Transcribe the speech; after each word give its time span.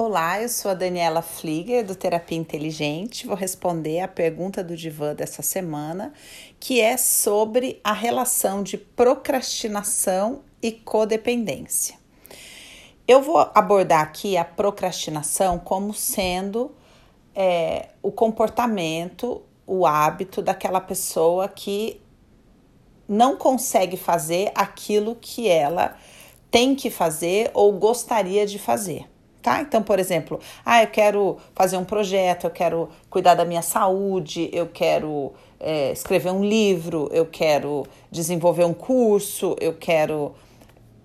Olá, 0.00 0.40
eu 0.40 0.48
sou 0.48 0.70
a 0.70 0.74
Daniela 0.74 1.22
Flieger 1.22 1.84
do 1.84 1.96
Terapia 1.96 2.38
Inteligente. 2.38 3.26
Vou 3.26 3.34
responder 3.34 3.98
a 3.98 4.06
pergunta 4.06 4.62
do 4.62 4.76
Divã 4.76 5.12
dessa 5.12 5.42
semana, 5.42 6.12
que 6.60 6.80
é 6.80 6.96
sobre 6.96 7.80
a 7.82 7.92
relação 7.92 8.62
de 8.62 8.78
procrastinação 8.78 10.42
e 10.62 10.70
codependência. 10.70 11.96
Eu 13.08 13.20
vou 13.20 13.38
abordar 13.52 14.02
aqui 14.02 14.36
a 14.36 14.44
procrastinação 14.44 15.58
como 15.58 15.92
sendo 15.92 16.70
é, 17.34 17.88
o 18.00 18.12
comportamento, 18.12 19.42
o 19.66 19.84
hábito 19.84 20.40
daquela 20.40 20.80
pessoa 20.80 21.48
que 21.48 22.00
não 23.08 23.36
consegue 23.36 23.96
fazer 23.96 24.52
aquilo 24.54 25.16
que 25.16 25.48
ela 25.48 25.96
tem 26.52 26.76
que 26.76 26.88
fazer 26.88 27.50
ou 27.52 27.72
gostaria 27.72 28.46
de 28.46 28.60
fazer 28.60 29.08
tá? 29.48 29.62
Então, 29.62 29.82
por 29.82 29.98
exemplo, 29.98 30.38
ah, 30.62 30.82
eu 30.82 30.88
quero 30.88 31.38
fazer 31.54 31.78
um 31.78 31.84
projeto, 31.84 32.44
eu 32.44 32.50
quero 32.50 32.90
cuidar 33.08 33.34
da 33.34 33.46
minha 33.46 33.62
saúde, 33.62 34.50
eu 34.52 34.66
quero 34.66 35.32
é, 35.58 35.90
escrever 35.90 36.30
um 36.30 36.44
livro, 36.44 37.08
eu 37.12 37.24
quero 37.24 37.86
desenvolver 38.10 38.64
um 38.64 38.74
curso, 38.74 39.56
eu 39.58 39.72
quero, 39.72 40.34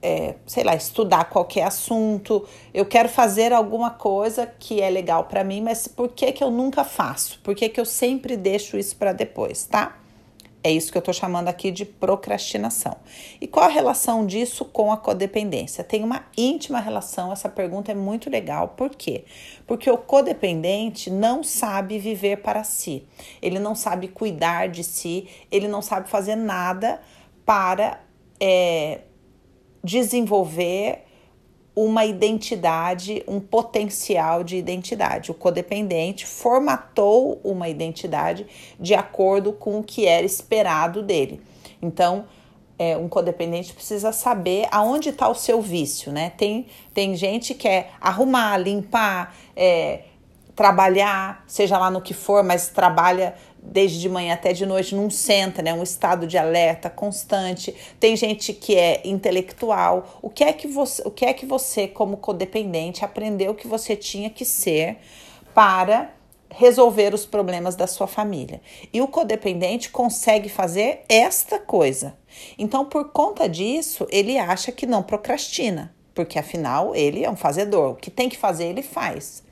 é, 0.00 0.36
sei 0.46 0.64
lá, 0.64 0.74
estudar 0.74 1.24
qualquer 1.28 1.64
assunto, 1.64 2.48
eu 2.72 2.86
quero 2.86 3.10
fazer 3.10 3.52
alguma 3.52 3.90
coisa 3.90 4.46
que 4.46 4.80
é 4.80 4.88
legal 4.88 5.24
para 5.24 5.44
mim, 5.44 5.60
mas 5.60 5.86
por 5.86 6.08
que, 6.08 6.32
que 6.32 6.42
eu 6.42 6.50
nunca 6.50 6.82
faço? 6.82 7.40
Por 7.44 7.54
que, 7.54 7.68
que 7.68 7.78
eu 7.78 7.84
sempre 7.84 8.38
deixo 8.38 8.78
isso 8.78 8.96
para 8.96 9.12
depois, 9.12 9.66
tá? 9.66 9.98
É 10.62 10.70
isso 10.70 10.92
que 10.92 10.98
eu 10.98 11.00
estou 11.00 11.14
chamando 11.14 11.48
aqui 11.48 11.70
de 11.70 11.86
procrastinação. 11.86 12.96
E 13.40 13.46
qual 13.46 13.64
a 13.64 13.68
relação 13.68 14.26
disso 14.26 14.64
com 14.64 14.92
a 14.92 14.96
codependência? 14.96 15.82
Tem 15.82 16.04
uma 16.04 16.26
íntima 16.36 16.80
relação, 16.80 17.32
essa 17.32 17.48
pergunta 17.48 17.90
é 17.90 17.94
muito 17.94 18.28
legal. 18.28 18.68
Por 18.68 18.90
quê? 18.90 19.24
Porque 19.66 19.90
o 19.90 19.96
codependente 19.96 21.10
não 21.10 21.42
sabe 21.42 21.98
viver 21.98 22.42
para 22.42 22.62
si, 22.62 23.06
ele 23.40 23.58
não 23.58 23.74
sabe 23.74 24.08
cuidar 24.08 24.68
de 24.68 24.84
si, 24.84 25.26
ele 25.50 25.66
não 25.66 25.80
sabe 25.80 26.10
fazer 26.10 26.36
nada 26.36 27.00
para 27.46 28.02
é, 28.38 29.00
desenvolver 29.82 31.04
uma 31.84 32.04
identidade, 32.04 33.22
um 33.26 33.40
potencial 33.40 34.44
de 34.44 34.56
identidade. 34.56 35.30
O 35.30 35.34
codependente 35.34 36.26
formatou 36.26 37.40
uma 37.42 37.68
identidade 37.68 38.46
de 38.78 38.94
acordo 38.94 39.52
com 39.52 39.78
o 39.78 39.82
que 39.82 40.06
era 40.06 40.26
esperado 40.26 41.02
dele. 41.02 41.40
Então, 41.80 42.26
é, 42.78 42.96
um 42.96 43.08
codependente 43.08 43.72
precisa 43.72 44.12
saber 44.12 44.66
aonde 44.70 45.10
está 45.10 45.28
o 45.28 45.34
seu 45.34 45.60
vício, 45.60 46.12
né? 46.12 46.32
Tem, 46.36 46.66
tem 46.92 47.14
gente 47.14 47.54
que 47.54 47.60
quer 47.60 47.92
arrumar, 48.00 48.56
limpar, 48.58 49.34
é, 49.56 50.00
trabalhar, 50.60 51.42
seja 51.46 51.78
lá 51.78 51.90
no 51.90 52.02
que 52.02 52.12
for, 52.12 52.44
mas 52.44 52.68
trabalha 52.68 53.34
desde 53.62 53.98
de 53.98 54.10
manhã 54.10 54.34
até 54.34 54.52
de 54.52 54.66
noite, 54.66 54.94
não 54.94 55.08
senta, 55.08 55.62
né? 55.62 55.72
Um 55.72 55.82
estado 55.82 56.26
de 56.26 56.36
alerta 56.36 56.90
constante. 56.90 57.74
Tem 57.98 58.14
gente 58.14 58.52
que 58.52 58.76
é 58.76 59.00
intelectual. 59.06 60.18
O 60.20 60.28
que 60.28 60.44
é 60.44 60.52
que 60.52 60.68
você, 60.68 61.00
o 61.06 61.10
que 61.10 61.24
é 61.24 61.32
que 61.32 61.46
você 61.46 61.88
como 61.88 62.18
codependente 62.18 63.02
aprendeu 63.02 63.54
que 63.54 63.66
você 63.66 63.96
tinha 63.96 64.28
que 64.28 64.44
ser 64.44 64.98
para 65.54 66.10
resolver 66.50 67.14
os 67.14 67.24
problemas 67.24 67.74
da 67.74 67.86
sua 67.86 68.06
família? 68.06 68.60
E 68.92 69.00
o 69.00 69.08
codependente 69.08 69.88
consegue 69.88 70.50
fazer 70.50 71.04
esta 71.08 71.58
coisa. 71.58 72.18
Então, 72.58 72.84
por 72.84 73.12
conta 73.12 73.48
disso, 73.48 74.06
ele 74.10 74.36
acha 74.36 74.70
que 74.70 74.84
não 74.84 75.02
procrastina, 75.02 75.94
porque 76.14 76.38
afinal 76.38 76.94
ele 76.94 77.24
é 77.24 77.30
um 77.30 77.36
fazedor. 77.36 77.92
O 77.92 77.96
que 77.96 78.10
tem 78.10 78.28
que 78.28 78.36
fazer, 78.36 78.66
ele 78.66 78.82
faz. 78.82 79.48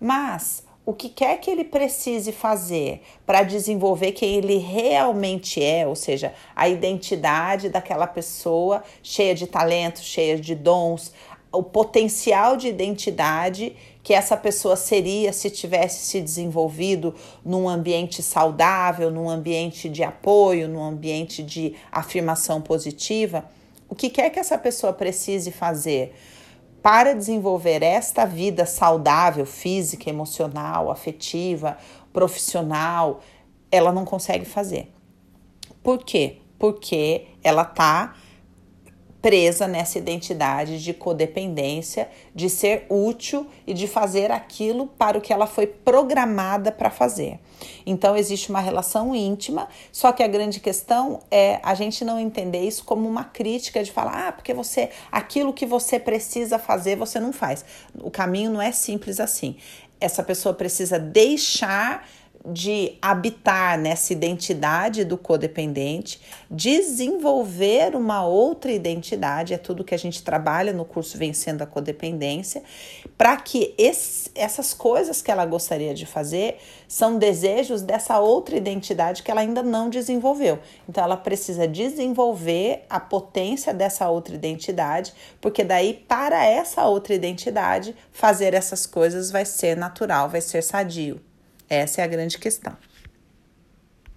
Mas 0.00 0.64
o 0.84 0.92
que 0.92 1.08
quer 1.08 1.40
que 1.40 1.50
ele 1.50 1.64
precise 1.64 2.30
fazer 2.30 3.02
para 3.26 3.42
desenvolver 3.42 4.12
quem 4.12 4.36
ele 4.36 4.56
realmente 4.58 5.60
é, 5.62 5.84
ou 5.84 5.96
seja, 5.96 6.32
a 6.54 6.68
identidade 6.68 7.68
daquela 7.68 8.06
pessoa 8.06 8.84
cheia 9.02 9.34
de 9.34 9.48
talentos, 9.48 10.04
cheia 10.04 10.38
de 10.38 10.54
dons, 10.54 11.12
o 11.50 11.62
potencial 11.62 12.56
de 12.56 12.68
identidade 12.68 13.74
que 14.02 14.14
essa 14.14 14.36
pessoa 14.36 14.76
seria 14.76 15.32
se 15.32 15.50
tivesse 15.50 16.06
se 16.06 16.20
desenvolvido 16.20 17.12
num 17.44 17.68
ambiente 17.68 18.22
saudável, 18.22 19.10
num 19.10 19.28
ambiente 19.28 19.88
de 19.88 20.04
apoio, 20.04 20.68
num 20.68 20.84
ambiente 20.84 21.42
de 21.42 21.74
afirmação 21.90 22.60
positiva. 22.60 23.44
O 23.88 23.94
que 23.96 24.08
quer 24.08 24.30
que 24.30 24.38
essa 24.38 24.56
pessoa 24.56 24.92
precise 24.92 25.50
fazer? 25.50 26.14
Para 26.86 27.16
desenvolver 27.16 27.82
esta 27.82 28.24
vida 28.24 28.64
saudável, 28.64 29.44
física, 29.44 30.08
emocional, 30.08 30.88
afetiva, 30.88 31.76
profissional, 32.12 33.22
ela 33.72 33.90
não 33.90 34.04
consegue 34.04 34.44
fazer. 34.44 34.94
Por 35.82 36.04
quê? 36.04 36.38
Porque 36.56 37.26
ela 37.42 37.62
está 37.62 38.14
presa 39.20 39.66
nessa 39.66 39.98
identidade 39.98 40.82
de 40.82 40.92
codependência, 40.92 42.08
de 42.34 42.48
ser 42.48 42.86
útil 42.88 43.46
e 43.66 43.74
de 43.74 43.86
fazer 43.88 44.30
aquilo 44.30 44.86
para 44.86 45.18
o 45.18 45.20
que 45.20 45.32
ela 45.32 45.46
foi 45.46 45.66
programada 45.66 46.70
para 46.70 46.90
fazer. 46.90 47.38
Então 47.84 48.16
existe 48.16 48.50
uma 48.50 48.60
relação 48.60 49.14
íntima, 49.14 49.68
só 49.90 50.12
que 50.12 50.22
a 50.22 50.28
grande 50.28 50.60
questão 50.60 51.20
é 51.30 51.58
a 51.62 51.74
gente 51.74 52.04
não 52.04 52.18
entender 52.18 52.60
isso 52.60 52.84
como 52.84 53.08
uma 53.08 53.24
crítica 53.24 53.82
de 53.82 53.90
falar, 53.90 54.28
ah, 54.28 54.32
porque 54.32 54.52
você 54.52 54.90
aquilo 55.10 55.52
que 55.52 55.66
você 55.66 55.98
precisa 55.98 56.58
fazer, 56.58 56.96
você 56.96 57.18
não 57.18 57.32
faz. 57.32 57.64
O 57.98 58.10
caminho 58.10 58.50
não 58.50 58.62
é 58.62 58.72
simples 58.72 59.20
assim. 59.20 59.56
Essa 60.00 60.22
pessoa 60.22 60.54
precisa 60.54 60.98
deixar 60.98 62.06
de 62.46 62.96
habitar 63.02 63.76
nessa 63.76 64.12
identidade 64.12 65.04
do 65.04 65.18
codependente, 65.18 66.20
desenvolver 66.48 67.96
uma 67.96 68.24
outra 68.24 68.70
identidade, 68.70 69.52
é 69.52 69.58
tudo 69.58 69.82
que 69.82 69.94
a 69.94 69.98
gente 69.98 70.22
trabalha 70.22 70.72
no 70.72 70.84
curso 70.84 71.18
Vencendo 71.18 71.62
a 71.62 71.66
Codependência, 71.66 72.62
para 73.18 73.36
que 73.36 73.74
esse, 73.76 74.30
essas 74.34 74.72
coisas 74.72 75.20
que 75.20 75.30
ela 75.30 75.44
gostaria 75.44 75.92
de 75.92 76.06
fazer 76.06 76.58
são 76.86 77.18
desejos 77.18 77.82
dessa 77.82 78.20
outra 78.20 78.56
identidade 78.56 79.24
que 79.24 79.30
ela 79.30 79.40
ainda 79.40 79.62
não 79.62 79.90
desenvolveu. 79.90 80.60
Então 80.88 81.02
ela 81.02 81.16
precisa 81.16 81.66
desenvolver 81.66 82.84
a 82.88 83.00
potência 83.00 83.74
dessa 83.74 84.08
outra 84.08 84.36
identidade, 84.36 85.12
porque 85.40 85.64
daí 85.64 85.94
para 85.94 86.44
essa 86.44 86.84
outra 86.84 87.12
identidade 87.12 87.96
fazer 88.12 88.54
essas 88.54 88.86
coisas 88.86 89.32
vai 89.32 89.44
ser 89.44 89.76
natural, 89.76 90.28
vai 90.28 90.40
ser 90.40 90.62
sadio. 90.62 91.20
Essa 91.68 92.00
é 92.00 92.04
a 92.04 92.08
grande 92.08 92.38
questão. 92.38 92.76